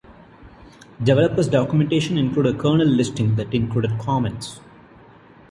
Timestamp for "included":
2.17-2.55, 3.53-3.99